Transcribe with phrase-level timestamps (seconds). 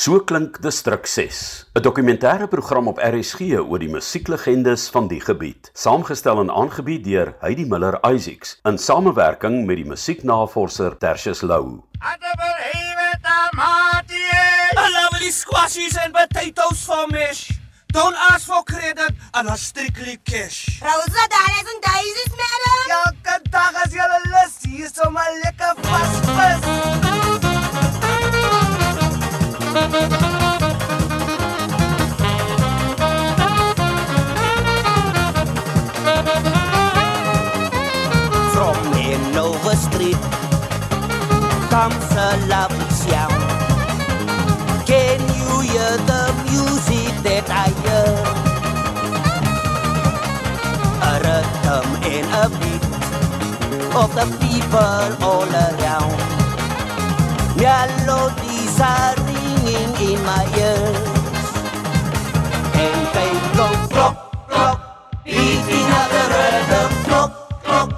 [0.00, 5.68] So klink Distrik 6, 'n dokumentêre program op RSG oor die musieklegendes van die gebied,
[5.76, 11.84] saamgestel en aangebied deur Heidi Miller Isaacs in samewerking met die musieknavorser Tertius Lou.
[14.96, 17.52] Lovely squashes and potatoes for mish.
[17.92, 20.80] Don't ask for credit and a strictly cash.
[20.80, 22.84] Rosa dollars and daisies, madam.
[23.04, 27.09] Elke dag as jy lus, hier is sommer lekker vas vis.
[29.70, 29.78] From
[39.76, 40.22] Street
[41.70, 43.42] comes a lovely sound.
[44.86, 48.10] Can you hear the music that I hear?
[51.10, 52.84] A rhythm and a beat
[53.94, 56.18] of the people all around.
[57.56, 61.08] Melodies are ringing in my ears,
[62.74, 64.16] and they go clock,
[64.48, 64.78] clock,
[65.24, 67.90] beating of the rhythm, clock, clock.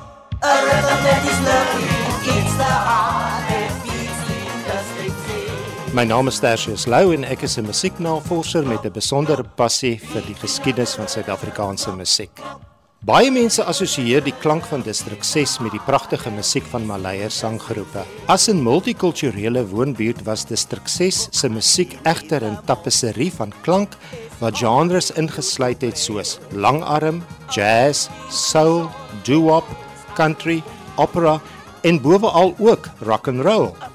[0.43, 1.89] A rhythm that is lovely,
[2.35, 5.95] it's the heart that beats in the streets.
[5.95, 10.23] My naam is Tertius Lou en ek is 'n musieknavorser met 'n besondere passie vir
[10.27, 12.41] die geskiedenis van Suid-Afrikaanse musiek.
[13.03, 18.05] Baie mense assosieer die klank van Distrik 6 met die pragtige musiek van Malayer sanggroepe.
[18.31, 23.97] As 'n multikulturele woonbuurt was Distrik 6 se musiek egter 'n tapisserie van klank
[24.39, 28.89] wat genres ingesluit het soos langarm, jazz, soul,
[29.25, 29.67] doo-wop,
[30.14, 30.62] country,
[30.97, 31.41] opera
[31.83, 33.92] en bovenal ook rock and roll.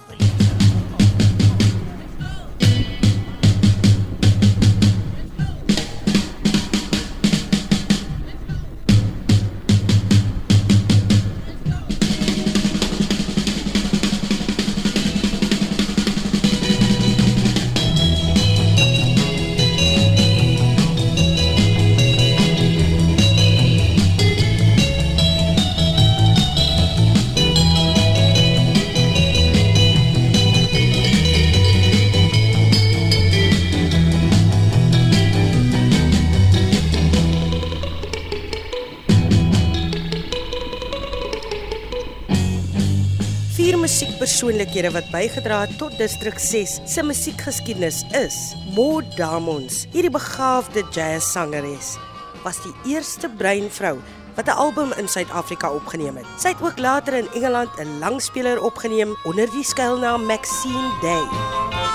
[44.37, 48.35] Musiekpersoonlikhede wat bygedra het tot Distrik 6 se musiekgeskiedenis is:
[48.75, 51.95] Maud Damons, hierdie begaafde jazzsangeres,
[52.43, 53.97] was die eerste breinvrou
[54.35, 56.25] wat 'n album in Suid-Afrika opgeneem het.
[56.37, 61.86] Sy het ook later in Engeland 'n langspeler opgeneem onder die skuilnaam Maxine Day.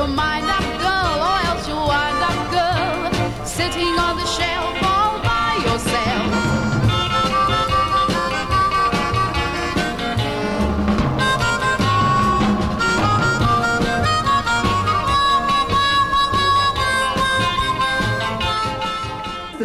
[0.00, 5.20] Your mind up, girl, or else you'll wind up, girl, sitting on the shelf all
[5.20, 6.26] by yourself.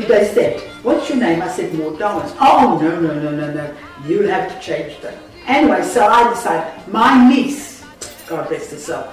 [0.10, 1.42] They said, What's your name?
[1.42, 2.36] I said, Maud Dawes.
[2.42, 3.76] Oh, no, no, no, no, no.
[4.06, 5.18] You'll have to change that.
[5.48, 7.86] Anyway, so I decided, my niece,
[8.28, 9.08] God rest her soul,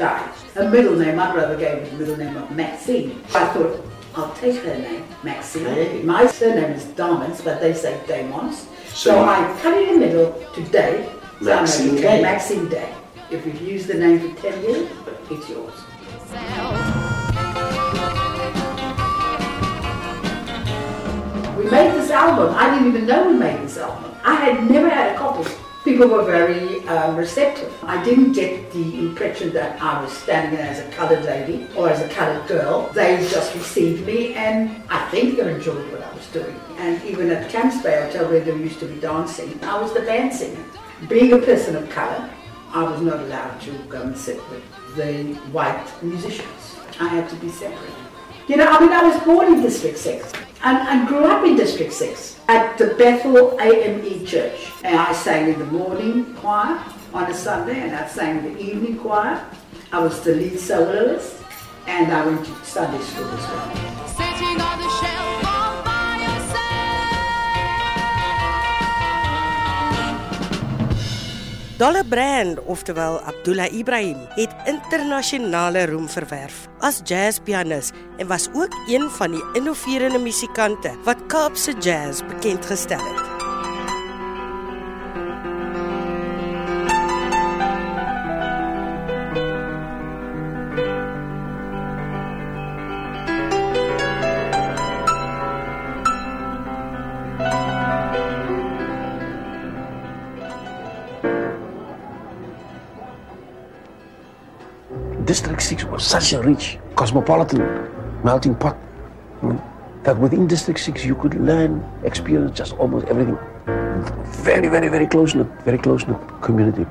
[0.00, 0.34] died.
[0.54, 3.22] Her middle name, my brother gave me the middle name of Maxine.
[3.34, 3.84] I thought,
[4.16, 5.66] I'll take her name, Maxine.
[5.66, 6.02] Hey.
[6.02, 8.66] My surname is Damons, but they say Damons.
[8.88, 11.08] So, So- I cut it in the middle today.
[11.42, 12.20] Maxine Day.
[12.22, 12.92] Maxine Day.
[13.30, 14.88] If you've used the name for 10 years,
[15.30, 15.76] it's yours.
[21.56, 22.54] We made this album.
[22.56, 24.12] I didn't even know we made this album.
[24.24, 25.44] I had never had a copy.
[25.82, 27.72] People were very um, receptive.
[27.82, 31.88] I didn't get the impression that I was standing there as a coloured lady or
[31.88, 32.90] as a coloured girl.
[32.92, 36.54] They just received me and I think they enjoyed what I was doing.
[36.76, 40.02] And even at Camps Bay Hotel where there used to be dancing, I was the
[40.02, 40.62] band singer.
[41.08, 42.28] Being a person of colour,
[42.74, 46.76] I was not allowed to go and sit with the white musicians.
[47.00, 47.94] I had to be separate.
[48.48, 51.56] You know, I mean, I was born in District 6 and, and grew up in
[51.56, 54.70] District 6 at the Bethel AME Church.
[54.84, 58.60] And I sang in the morning choir on a Sunday and I sang in the
[58.60, 59.44] evening choir.
[59.92, 61.42] I was the lead soloist
[61.86, 63.99] and I went to Sunday school as well.
[71.80, 77.88] Dollar Brand, oftewel Abdullah Ibrahim, het internasionale roem verwerf as jazzpianis
[78.18, 83.29] en was ook een van die innoverende musikante wat Kaapse jazz bekend gestel het.
[105.30, 107.60] District 6 was such a rich, cosmopolitan
[108.24, 108.76] melting pot
[109.42, 109.62] mm,
[110.02, 113.38] that within District 6 you could learn, experience just almost everything.
[114.42, 116.84] Very, very, very close knit, very close knit community.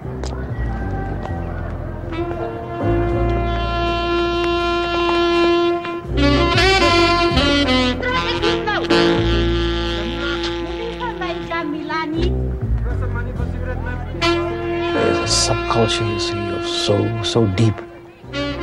[14.94, 17.76] There's a subculture, you see, of so, so deep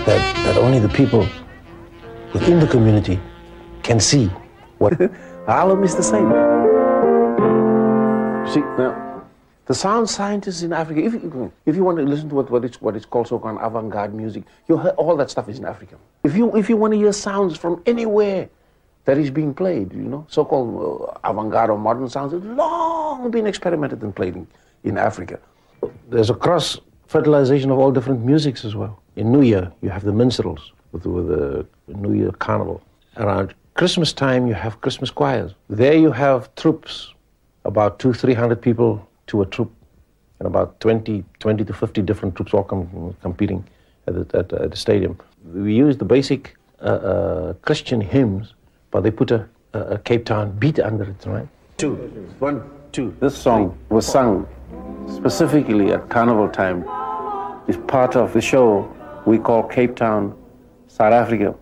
[0.07, 1.27] that, that only the people
[2.33, 3.21] within the community
[3.83, 4.27] can see
[4.79, 4.95] what
[5.47, 6.31] Harlem is the same.
[8.53, 9.25] See, now,
[9.67, 12.65] the sound scientists in Africa, if you, if you want to listen to what, what,
[12.65, 15.97] is, what is called so-called avant-garde music, you hear all that stuff is in Africa.
[16.23, 18.49] If you, if you want to hear sounds from anywhere
[19.07, 23.47] that is being played, you know, so-called uh, avant-garde or modern sounds have long been
[23.47, 24.47] experimented and played in,
[24.85, 25.41] in Africa.
[26.09, 29.03] There's a cross-fertilization of all different musics as well.
[29.17, 32.83] In New Year, you have the minstrels with, with the New Year carnival.
[33.17, 35.55] Around Christmas time, you have Christmas choirs.
[35.71, 37.15] There you have troops,
[37.65, 39.73] about two, three hundred people to a troop,
[40.39, 43.65] and about 20, 20 to 50 different troops all com- competing
[44.07, 45.19] at the, at, at the stadium.
[45.55, 48.53] We use the basic uh, uh, Christian hymns,
[48.91, 51.49] but they put a, a, a Cape Town beat under it, right?
[51.79, 51.95] Two,
[52.39, 53.17] one, two.
[53.21, 54.47] This song was sung
[55.09, 56.85] specifically at carnival time.
[57.67, 58.93] It's part of the show
[59.27, 60.35] we call Cape Town,
[60.87, 61.55] South Africa.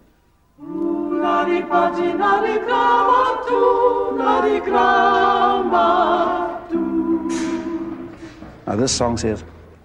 [8.67, 9.43] Now this song says,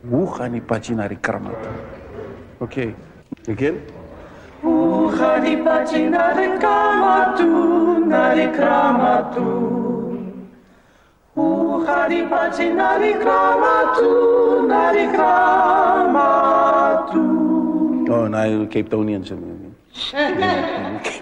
[0.10, 1.72] Hoe gaan die padjie na die krama toe?
[2.62, 2.96] Okay,
[3.48, 3.82] again.
[4.62, 7.34] Hoe gaat die padjie na die krama
[14.00, 15.08] toe, na die
[18.10, 19.30] Oh, nou Cape Townians.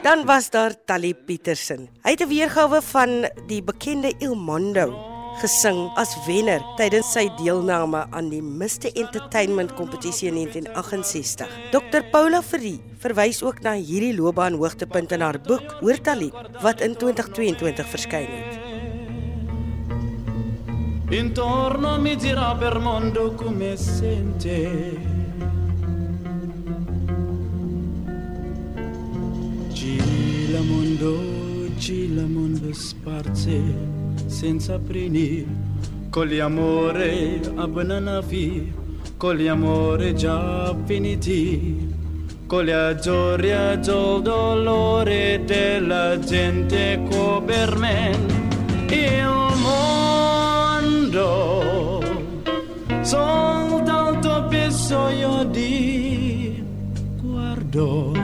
[0.07, 1.89] Dan was daar Tali Petersen.
[2.03, 8.07] Hy het 'n weergawe van die bekende Il Mondo gesing as wenner tydens sy deelname
[8.09, 11.47] aan die Mr Entertainment kompetisie in 1968.
[11.71, 16.31] Dr Paula Ferrie verwys ook na hierdie loopbaan hoogtepunt in haar boek Hoor Tali
[16.63, 18.57] wat in 2022 verskyn het.
[21.13, 25.26] Intorno mi gira per mondo come sente.
[29.95, 31.13] Gira mondo,
[31.77, 33.61] gira mondo sparse
[34.25, 35.45] senza freni.
[36.09, 38.73] Con gli amore a bananafi,
[39.15, 41.95] con gli amore già finiti.
[42.47, 43.79] Con gli azzurri il
[44.21, 46.99] dolore della gente
[47.45, 48.11] per me.
[48.89, 49.25] Il
[49.61, 50.97] mondo
[53.03, 56.61] soltanto bisogno di
[57.21, 58.16] guardo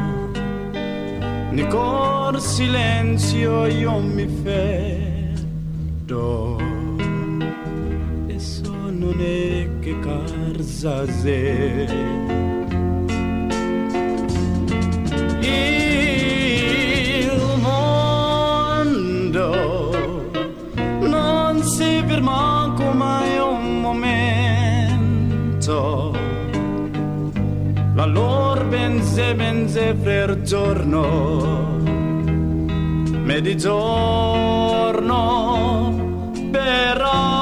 [1.63, 5.41] nel cor silenzio io mi ferdo.
[8.27, 11.05] E sono ne che carza
[15.41, 19.01] il mondo
[20.99, 25.21] non si ferma mai un momento.
[27.93, 31.81] Valor benze benze per giorno.
[33.23, 33.71] Mezzogiorno
[36.51, 37.41] però.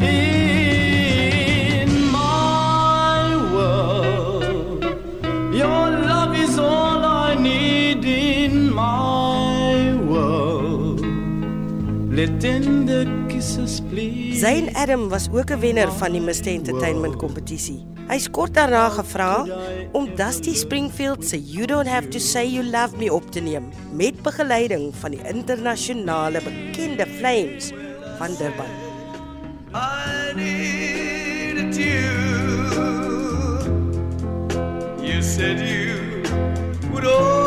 [0.00, 4.84] In my world
[5.52, 11.00] Your love is all I need in my world.
[12.12, 12.75] Let please
[14.46, 17.86] Zayn Adam was ook 'n wenner van die Mr Entertainment kompetisie.
[18.08, 19.46] Hy is kort daarna gevra
[19.92, 23.68] om Dusty Springfield se You Don't Have to Say You Love Me op te neem
[23.92, 27.72] met begeleiding van die internasionale bekende Flames
[28.18, 28.70] van Durban.
[29.74, 32.06] I needed you.
[35.02, 36.22] You said you
[36.92, 37.45] would always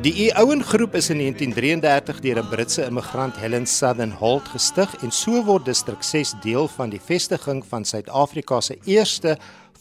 [0.00, 5.10] Die Ouen groep is in 1933 deur 'n Britse immigrant Helen Southern Holt gestig en
[5.12, 9.36] so word distrik 6 deel van die vestiging van Suid-Afrika se eerste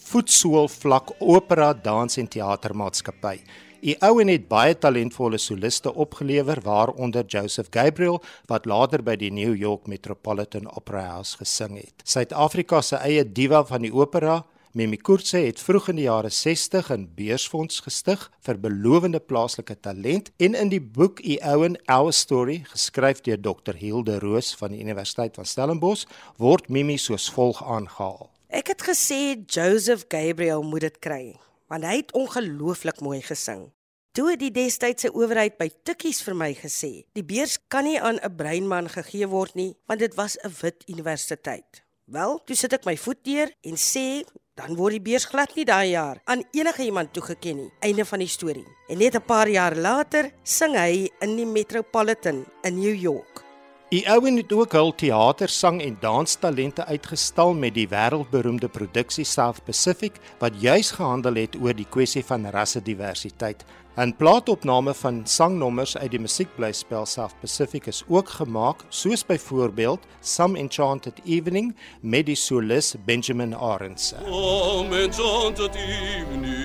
[0.10, 3.40] voetsool vlak opera, dans en teatermaatskappy.
[3.82, 9.56] Die Ouen het baie talentvolle soliste opgelewer waaronder Joseph Gabriel wat later by die New
[9.56, 12.04] York Metropolitan Opera House gesing het.
[12.04, 14.44] Suid-Afrika se eie diva van die opera
[14.80, 20.32] Mimi Kurtse het vroeg in die jare 60 'n beursfonds gestig vir belowende plaaslike talent
[20.38, 24.80] en in die boek E Owen Our Story, geskryf deur Dr Hilde Roos van die
[24.80, 26.06] Universiteit van Stellenbosch,
[26.38, 28.30] word Mimi soos volg aangehaal.
[28.48, 31.36] Ek het gesê Joseph Gabriel moet dit kry,
[31.68, 33.74] want hy het ongelooflik mooi gesing.
[34.12, 38.36] Toe die destydse owerheid by Tikkies vir my gesê, die beurs kan nie aan 'n
[38.36, 41.84] breinman gegee word nie, want dit was 'n wit universiteit.
[42.10, 44.24] Wel, toe sit ek my voet deur en sê
[44.60, 47.70] dan word die beurs glad nie daai jaar aan enige iemand toegeken nie.
[47.80, 48.68] Einde van die storie.
[48.90, 53.44] En net 'n paar jaar later sing hy in die Metropolitan in New York.
[53.90, 59.64] Die Owen het ook hul teater, sang en danstalente uitgestal met die wêreldberoemde produksie South
[59.66, 63.66] Pacific wat juis gehandel het oor die kwessie van rassediversiteit.
[64.00, 70.60] 'n Plaatopname van sangnommers uit die musiekblyspel South Pacific is ook gemaak, soos byvoorbeeld Some
[70.60, 74.16] Enchanted Evening met die solis Benjamin Arendse.
[74.26, 76.56] Some enchanted evening,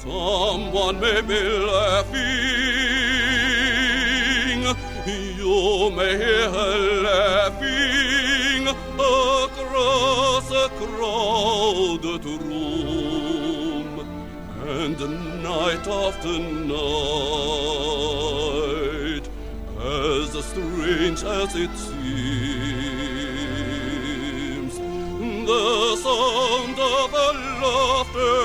[0.00, 1.42] someone may be
[1.72, 2.64] laughing.
[5.36, 13.33] You may hear her laughing across a crowded room,
[14.84, 15.00] and
[15.42, 16.38] night after
[16.68, 16.84] night,
[19.80, 21.94] as strange as it seems,
[25.48, 28.36] the sound of her laughter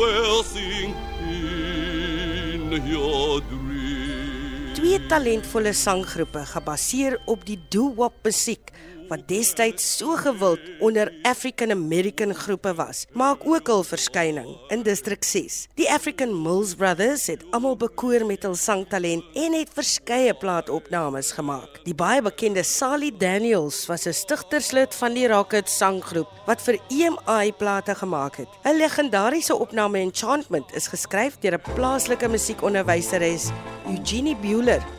[0.00, 4.78] will sing in your dreams.
[4.80, 8.72] Twee talentvolle sanggroepe gebaseer op die doo-wop musiek
[9.08, 15.24] wat destyds so gewild onder African American groepe was, maak ook hul verskyning in distrik
[15.24, 15.66] 6.
[15.80, 21.80] Die African Mills Brothers het almal bekoor met hul sangtalent en het verskeie plaatopnames gemaak.
[21.84, 27.52] Die baie bekende Sally Daniels was 'n stigterslid van die Rocket sanggroep wat vir EMI
[27.52, 28.48] plate gemaak het.
[28.64, 33.50] 'n Legendariese opname Enchantment is geskryf deur 'n plaaslike musiekonderwyseres,
[33.86, 34.97] Eugenie Bueller.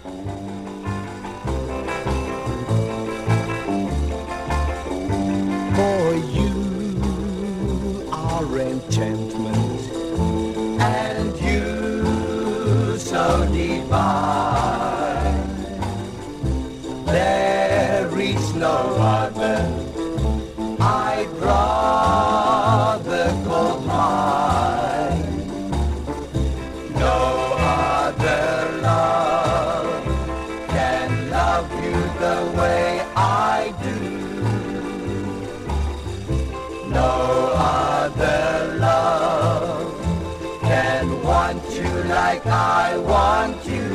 [43.20, 43.88] Want you.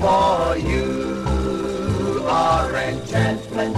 [0.00, 0.90] For you
[2.28, 3.76] are enchantment,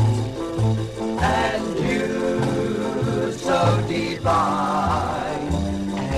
[1.38, 5.54] and you so divine,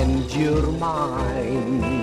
[0.01, 1.99] and you're mine.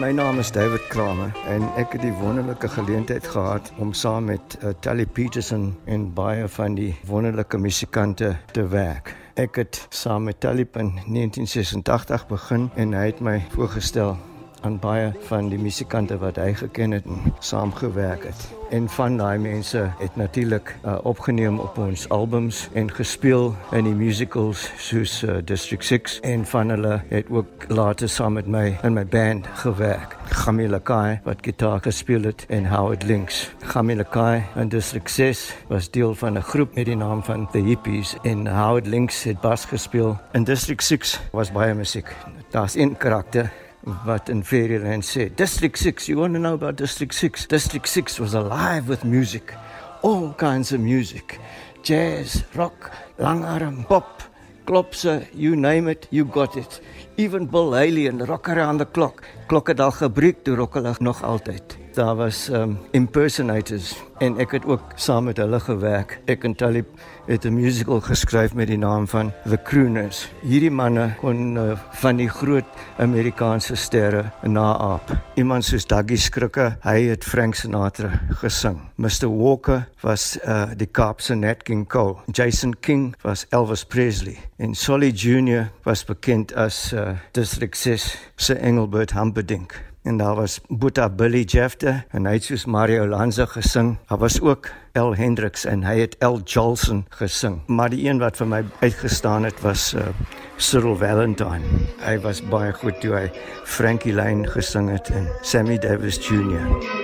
[0.00, 4.56] My naam is David Kramer en ek het die wonderlike geleentheid gehad om saam met
[4.58, 9.12] uh, Tally Peterson en baie van die wonderlike musikante te werk.
[9.40, 14.18] Ek het saam met Tally in 1986 begin en hy het my voorgestel
[14.60, 18.48] aan baie van die musikante wat hy geken het en saamgewerk het.
[18.70, 23.94] En van daai mense het natuurlik uh, opgeneem op ons albums en gespeel in die
[23.94, 28.94] musicals soos uh, District 6 en van hulle het ook later saam met my in
[28.94, 30.16] my band gewerk.
[30.30, 33.50] Gamila Kai wat gitaar gespeel het en Howard Links.
[33.58, 37.58] Gamila Kai in District 6 was deel van 'n groep met die naam van The
[37.58, 40.18] Hippies en Howard Links het bas gespeel.
[40.32, 42.14] In District 6 was baie musiek.
[42.50, 43.52] Daar's een karakter
[43.82, 45.28] wat in Fairyland sê.
[45.34, 47.46] District 6, you want to know about District 6?
[47.46, 49.54] District 6 was alive with music.
[50.02, 51.40] All kinds of music.
[51.82, 54.22] Jazz, rock, langarm, pop,
[54.66, 56.80] klopse, you name it, you got it.
[57.16, 59.24] Even Bill Haley and Rock Around the Clock.
[59.48, 61.79] Klok het al gebreek, toe rock hulle nog altyd.
[61.94, 66.18] Daar was um impersonators en ek het ook saam met hulle gewerk.
[66.28, 66.86] Ek en Talib
[67.26, 70.28] het 'n musical geskryf met die naam van The Crooners.
[70.42, 72.64] Hierdie manne kon uh, van die groot
[72.98, 75.16] Amerikaanse sterre naaap.
[75.34, 78.80] Iemand soos Dougie Skrikke, hy het Frank Sinatra gesing.
[78.96, 82.16] Mr Walker was uh, die Kaapse Nat King Cole.
[82.32, 88.54] Jason King was Elvis Presley en Solly Junior was bekend as uh, District 6 se
[88.54, 93.96] Engelbert Humperdinck en daar was Boeta Billy Jefte en hy het soos Mario Lanza gesing.
[94.08, 97.60] Daar was ook El Hendricks en hy het El Jolson gesing.
[97.66, 100.08] Maar die een wat vir my uitgestaan het was uh,
[100.56, 101.84] Cyril Valentine.
[102.04, 103.28] Hy was baie goed toe hy
[103.64, 106.99] Frankie Lane gesing het en Sammy Davis Jr.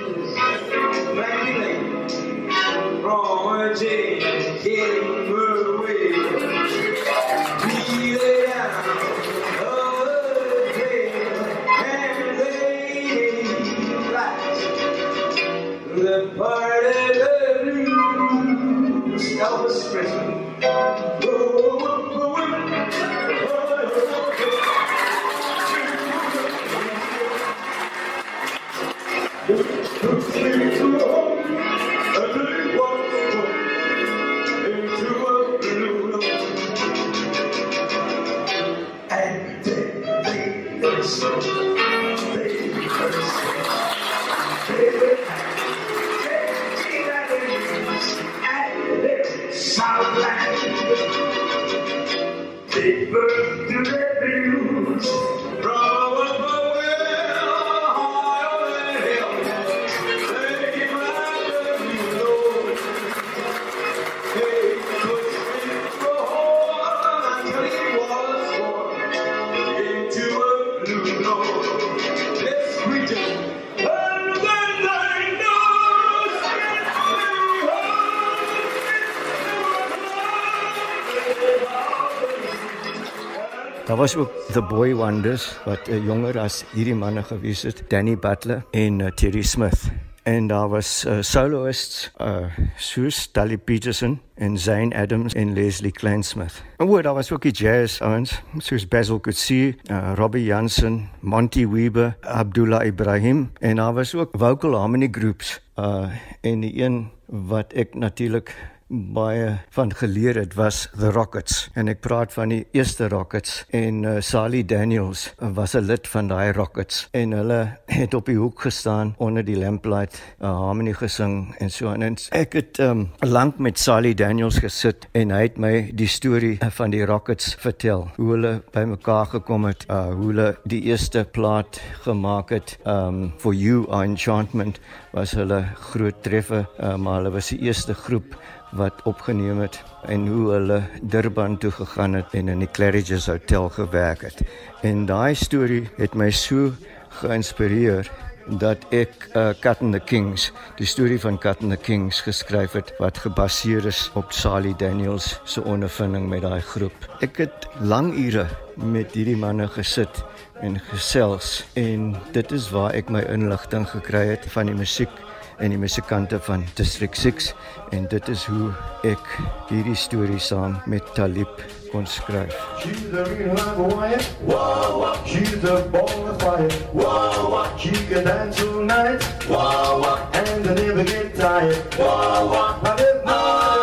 [83.86, 88.16] Daar was ook The Boy Wonders wat uh, jonger as hierdie manne gewees het, Danny
[88.18, 89.84] Butler en uh, Terry Smith.
[90.26, 96.64] En daar was uh, soloists uh soos Dolly Peterson en Zane Adams en Leslie Kleinsmith.
[96.76, 101.68] En ook daar was ook die jazz ouens soos Basil Coetzee, uh, Robbie Jansen, Monty
[101.68, 107.72] Weber, Abdullah Ibrahim en daar was ook vocal harmony groups uh en die een wat
[107.72, 108.54] ek natuurlik
[108.88, 111.68] baie van geleer het was The Rockets.
[111.74, 116.28] En ek praat van die eerste Rockets en uh, Sally Daniels was 'n lid van
[116.28, 117.08] daai Rockets.
[117.10, 121.92] En hulle het op die hoek gestaan onder die lamplight uh, harmony gesing en so
[121.92, 126.58] en ek het um, lank met Sally Daniels gesit en hy het my die storie
[126.78, 128.10] van die Rockets vertel.
[128.16, 133.54] Hoe hulle bymekaar gekom het uh, hoe hulle die eerste plaat gemaak het um, for
[133.54, 134.80] you our enchantment
[135.12, 136.68] was hulle groot treffer.
[136.78, 138.36] Uh, maar hulle was die eerste groep
[138.70, 143.68] wat opgeneem het en hoe hulle Durban toe gegaan het en in die Claridge's Hotel
[143.68, 144.42] gewerk het.
[144.82, 146.72] En daai storie het my so
[147.20, 148.10] geïnspireer
[148.46, 152.76] dat ek uh, Cut and the Kings, die storie van Cut and the Kings geskryf
[152.78, 157.08] het wat gebaseer is op Sally Daniels se ondervinding met daai groep.
[157.20, 158.46] Ek het lang ure
[158.78, 160.22] met hierdie manne gesit
[160.62, 165.12] en gesels en dit is waar ek my inligting gekry het van die musiek
[165.58, 167.54] en die musikante van District 6
[167.90, 168.70] en dit is hoe
[169.08, 169.32] ek
[169.70, 172.56] hierdie storie saam met Talib kon skryf.
[172.82, 174.20] She's a real Hawaiian.
[174.44, 175.14] Whoa, whoa.
[175.24, 176.68] She's a ball of fire.
[176.92, 177.78] Whoa, whoa.
[177.78, 179.22] She can dance all night.
[179.48, 180.28] Whoa, whoa.
[180.34, 181.76] And I never get tired.
[181.94, 182.90] Whoa, whoa.
[182.90, 183.75] I live my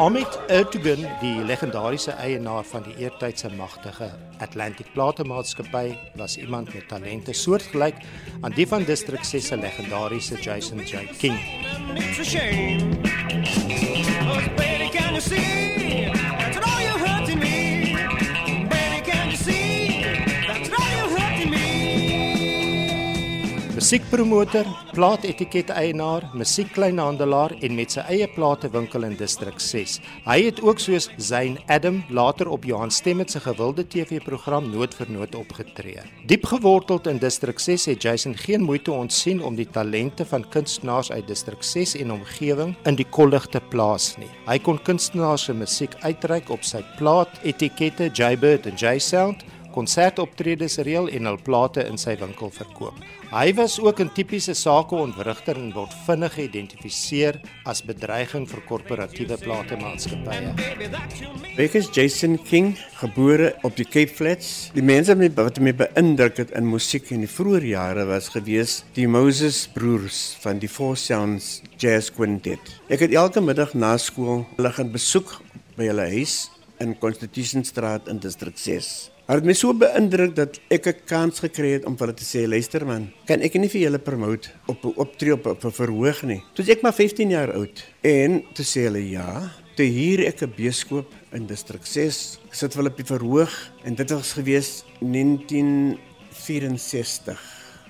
[0.00, 4.06] Ahmed Ertegun, die legendariese eienaar van die eertydse magtige
[4.40, 8.00] Atlantic Platemaatskappy, was iemand met talente soortgelyk
[8.40, 11.04] aan die van District 6 se legendariese Jason J.
[11.18, 11.36] King.
[12.00, 12.96] It's a shame.
[14.24, 15.69] Oh, baby, can you see?
[23.90, 29.96] Musiekpromotor, plaatetiket eienaar, musiekkleinhandelaar en met sy eie platewinkel in Distrik 6.
[30.28, 35.10] Hy het ook soos Zayn Adam later op Johan Stemmet se gewilde TV-program Noot vir
[35.10, 36.04] Noot opgetree.
[36.30, 41.10] Diep geworteld in Distrik 6 het Jason geen moeite ontsien om die talente van kunstenaars
[41.10, 44.30] uit Distrik 6 en omgewing in die kollig te plaas nie.
[44.46, 49.42] Hy kon kunstenaars se musiek uitreik op sy plaat etikette Jaybird en J-Sound
[49.74, 53.02] konsertoptredes reël en hul plate in sy winkel verkoop.
[53.30, 60.50] Hy was ook 'n tipiese sakeontwrigter en word vinnig geïdentifiseer as bedreiging vir korporatiewe platemaatskappye.
[61.56, 64.70] Ek is Jason King, gebore op die Cape Flats.
[64.74, 69.06] Die mense wat my beïndruk het in musiek in die vroeë jare was gewees die
[69.06, 72.80] Moses broers van die Four Sounds Jazz Quintet.
[72.88, 75.40] Ek het elke middag na skool hulle gaan besoek
[75.76, 79.10] by hulle huis in Constitutionstraat in Distrik 6.
[79.30, 82.50] Hulle het my so beïndruk dat ek 'n kans gekry het om hulle te sê,
[82.50, 86.42] "Luister man, kan ek nie vir julle promote op 'n optree op 'n verhoog nie?"
[86.54, 90.52] Toe ek maar 15 jaar oud en toe sê hulle, "Ja." Toe huur ek 'n
[90.56, 92.38] beeskoop in Distrik 6.
[92.48, 97.40] Ek sit hulle op die verhoog en dit was gewees 1964.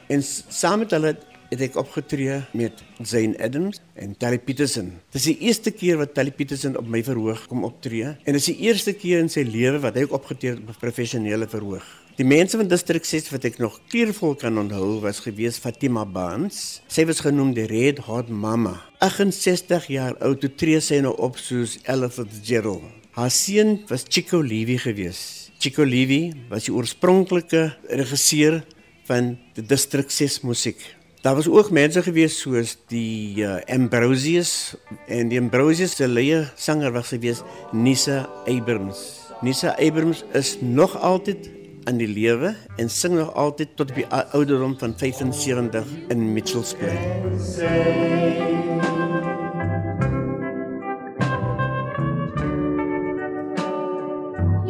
[0.09, 1.17] En saam met hulle
[1.51, 4.93] het ek opgetree met Zane Adams en Tally Peterson.
[5.11, 8.39] Dit is die eerste keer wat Tally Peterson op my verhoog kom optree en dit
[8.39, 11.87] is die eerste keer in sy lewe wat hy opgetree het op 'n professionele verhoog.
[12.17, 16.83] Die mense van District 6 wat ek nog kleurvol kan onthou was gewees Fatima Baans.
[16.87, 18.75] Sy was genoem die Red Hot Mama.
[18.99, 22.85] 68 jaar oud toe tree sy nou op soos Ella Fitzgerald.
[23.17, 25.51] Haar seun was Chico Levy gewees.
[25.59, 28.61] Chico Levy was die oorspronklike regisseur
[29.09, 31.00] van die District 6 musiek.
[31.21, 34.75] Daar was ook mense gewees soos die uh, Ambrosius
[35.07, 37.43] en die Ambrosius se leie sanger was gewees
[37.77, 39.29] Nisa Abrams.
[39.45, 41.51] Nisa Abrams is nog altyd
[41.85, 46.73] in die lewe en sing nog altyd tot op die ouderdom van 75 in Mitchells
[46.81, 46.99] Plain.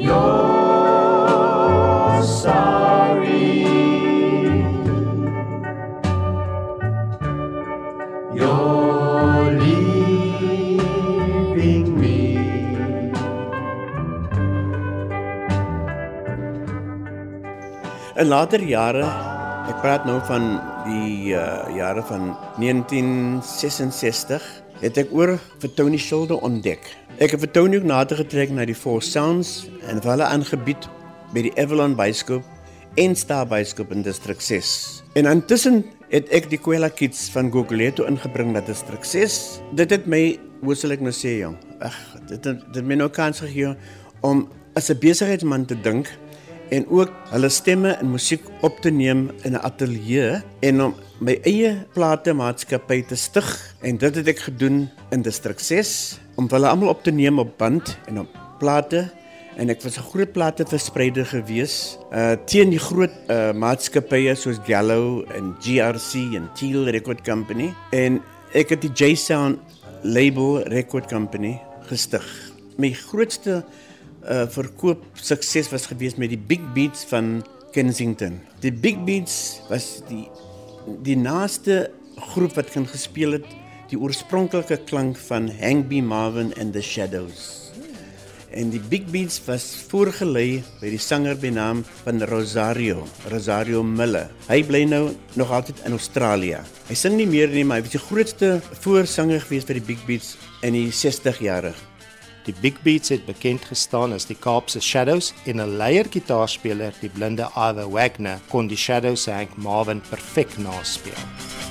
[0.01, 0.50] You're
[8.41, 10.81] You're leaving
[12.01, 12.41] me.
[18.17, 19.05] In later jare,
[19.69, 24.41] ek praat nou van die uh, jare van 1966,
[24.81, 26.89] het ek oor vir Tony Schilder ontdek.
[27.21, 30.89] Ek het vir Tony ook nader getrek na die Four Sounds en vir hulle aangebied
[31.37, 32.45] by die Avalon Bioskoop
[32.97, 35.05] en Star Bioskoop in District 6.
[35.21, 39.61] En intussen het ek die Kwela Kids van Gogoleto ingebring na District 6.
[39.79, 41.97] Dit het my, hoe sal ek nou sê jong, ag,
[42.27, 43.77] dit het, dit het my nou kans gegee
[44.27, 46.11] om as 'n besigheidsman te dink
[46.71, 51.39] en ook hulle stemme en musiek op te neem in 'n ateljee en om my
[51.43, 56.89] eie platemaatskappy te stig en dit het ek gedoen in District 6 om hulle almal
[56.89, 59.11] op te neem op band en op plate
[59.61, 64.59] en ek was 'n groot plate verspreider gewees uh teen die groot uh maatskappye soos
[64.65, 68.23] Gallo en GRC en Teal Record Company en
[68.55, 69.59] ek het die J-Sound
[70.03, 72.25] label record company gestig.
[72.81, 73.63] My grootste
[74.25, 78.41] uh verkoop sukses was gewees met die Big Beats van Kensington.
[78.61, 80.29] Die Big Beats was die
[81.05, 81.91] die naaste
[82.33, 83.47] groep wat kan gespeel het
[83.91, 87.70] die oorspronklike klank van Hank B Marvin and the Shadows.
[88.51, 94.33] En die Big Beats was voorgelei by die sanger benaam van Rosario, Rosario Miller.
[94.49, 95.05] Hy bly nou
[95.39, 96.65] nog altyd in Australië.
[96.89, 100.03] Hy sing nie meer nie, maar hy was die grootste voorsanger gewees vir die Big
[100.09, 100.35] Beats
[100.67, 101.73] in die 60 jare.
[102.49, 107.47] Die Big Beats het bekend gestaan as die Kaapse Shadows en 'n leiergitaarspeler, die blinde
[107.55, 111.70] Ivor Wagner, kon die Shadows se Hank Marvin perfek naspeel.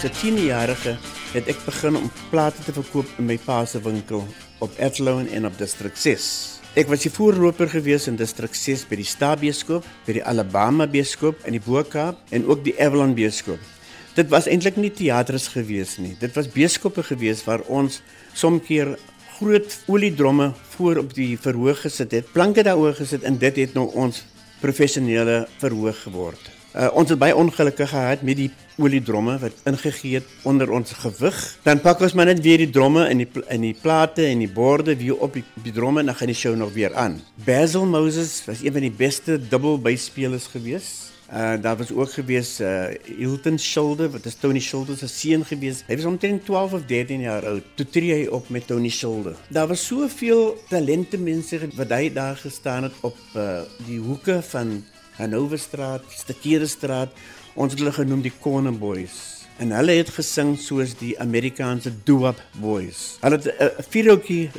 [0.00, 0.96] As 'n 10-jarige
[1.32, 4.24] het ek begin om plate te verkoop in my pa se winkel
[4.58, 6.24] op Athlone en op District 6.
[6.74, 11.44] Ek was die voorloper gewees in District 6 by die Stabeeskoop, by die Alabama Beeskoop
[11.44, 13.60] in die Bo-Kaap en ook die Avalon Beeskoop.
[14.16, 16.16] Dit was eintlik nie teaters gewees nie.
[16.20, 18.00] Dit was beeskoppe gewees waar ons
[18.32, 18.96] somkeer
[19.36, 22.32] groot oliedromme voor op die verhoog gesit het.
[22.32, 24.24] Planke daaroor gesit en dit het nou ons
[24.64, 26.59] professionele verhoog geword.
[26.70, 31.38] Uh, ons het baie ongelukke gehad met die oliedromme wat ingegee het onder ons gewig.
[31.66, 34.52] Dan pak ons maar net weer die dromme in die in die plate en die
[34.54, 37.18] borde weer op die, die dromme en dan gaan die show nog weer aan.
[37.44, 40.92] Basil Moses was een van die beste dubbelbyspelers gewees.
[41.30, 42.86] Uh daar was ook gewees uh
[43.18, 45.82] Hilton Schilder wat is Tony Schilder se seun gewees.
[45.86, 47.66] Hy was omtrent 12 of 13 jaar oud.
[47.74, 49.34] Toe tree hy op met Tony Schilder.
[49.48, 54.80] Daar was soveel talente mense wat hy daar gestaan het op uh die hoeke van
[55.20, 57.12] Hanoverstraat, Stekerestraat.
[57.54, 59.46] Ons het hulle genoem die Corner Boys.
[59.60, 63.18] En hulle het gesing soos die Amerikaanse doo-wop boys.
[63.20, 64.50] Hulle het 'n vierhoutjie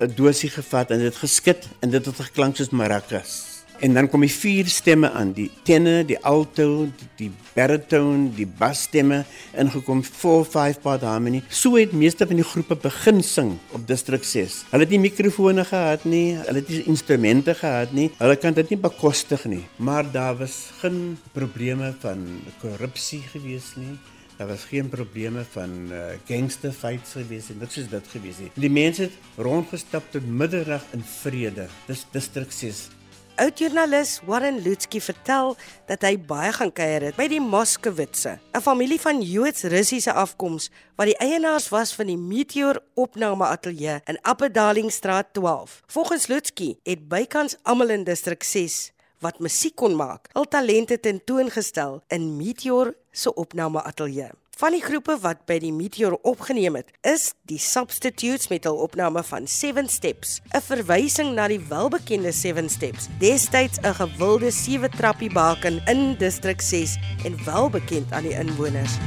[0.00, 3.49] 'n dosie gevat en dit geskit en dit het geklank soos maracas.
[3.80, 9.22] En dan kom die vier stemme aan, die tenor, die alto, die, baritone, die basstemme
[9.56, 11.40] ingekom, 4-5 part harmony.
[11.48, 14.58] So het meeste van die groepe begin sing op District 6.
[14.74, 18.10] Hulle het nie mikrofone gehad nie, hulle het nie instrumente gehad nie.
[18.20, 22.28] Hulle kan dit nie bekostig nie, maar daar was geen probleme van
[22.60, 23.96] korrupsie gewees nie.
[24.36, 28.52] Daar was geen probleme van uh, gangster fights gewees nie, niks soos dit gewees nie.
[28.60, 31.70] Die mense het rondgestap tot midderdag in vrede.
[31.88, 32.88] Dis District 6.
[33.40, 35.54] Oud-joernalis Warren Lutsky vertel
[35.88, 41.08] dat hy baie gaan kuier het by die Moskowitse, 'n familie van Joods-Russiese afkoms wat
[41.08, 45.80] die eienaars was van die Meteor Opname Ateljee in Appedalingstraat 12.
[45.86, 52.02] Volgens Lutsky het bykans almal in distrik 6 wat musiek kon maak, hul talente tentoongestel
[52.08, 54.30] in Meteor se opname ateljee.
[54.60, 59.22] Van die groepe wat by die Meteor opgeneem het, is die Substitutes met hul opname
[59.24, 65.32] van Seven Steps, 'n verwysing na die welbekende Seven Steps, destyds 'n gewilde sewe trappie
[65.32, 69.00] baken in distrik 6 en welbekend aan die inwoners.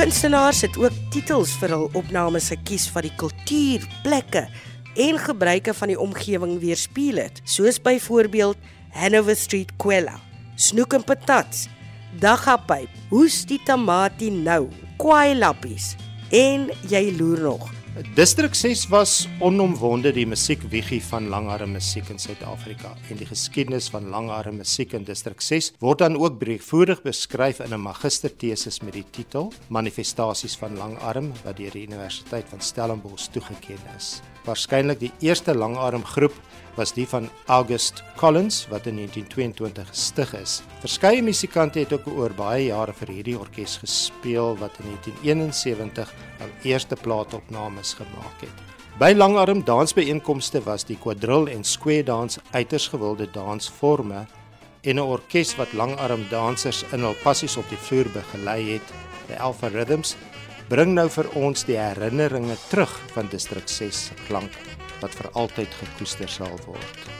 [0.00, 4.46] Kunstenaars het ook titels vir hul opnames gekies wat die kultuur, plekke
[5.04, 8.56] en gebruike van die omgewing weerspieël het, soos byvoorbeeld
[8.96, 10.14] Hanover Street Quella,
[10.56, 11.66] Snoek en Patats,
[12.16, 15.92] Daggapyp, Hoes die tamatie nou, Kwaai lappies
[16.32, 17.68] en jy loer nog.
[18.00, 24.06] Distrik 6 was onomwonde die musiekwiegie van langarm musiek in Suid-Afrika en die geskiedenis van
[24.08, 29.04] langarm musiek in Distrik 6 word dan ook breedvoerig beskryf in 'n magistertesis met die
[29.10, 34.22] titel Manifestasies van langarm wat deur die Universiteit van Stellenbosch toegekend is.
[34.46, 36.32] Waarskynlik die eerste langarm groep
[36.76, 40.62] was die van August Collins wat in 1922 gestig is.
[40.80, 46.52] Verskeie musikante het ook oor baie jare vir hierdie orkes gespeel wat in 1971 hul
[46.70, 48.66] eerste plaatopnames gemaak het.
[49.00, 54.26] By langarm dansbyeenkomste was die quadrille en square dance uiters gewilde dansforme
[54.82, 58.92] en 'n orkes wat langarm dansers in hul passies op die vloer begelei het,
[59.28, 60.16] die Alpha Rhythms,
[60.68, 64.52] bring nou vir ons die herinneringe terug van distrik 6 se klank
[65.00, 67.10] wat vir altyd gekoester sal word.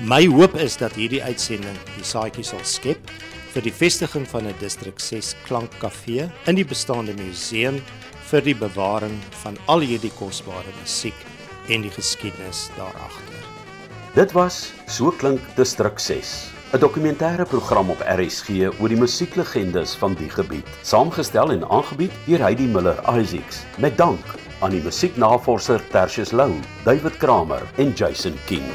[0.00, 3.10] My hoop is dat hierdie uitsending die saadjie sal skep
[3.52, 7.82] vir die vestiging van 'n distrik 6 klankkafee in die bestaande museum
[8.30, 11.18] vir die bewaring van al hierdie kosbare musiek
[11.68, 13.42] en die geskiedenis daaragter.
[14.14, 20.14] Dit was So klink Distrik 6, 'n dokumentêre program op RSG oor die musieklegendes van
[20.14, 24.24] die gebied, saamgestel en aangebied deur Heidi Miller Isaacs, met dank
[24.62, 26.52] aan die musieknavorser Tertius Lou,
[26.86, 28.66] David Kramer en Jason King.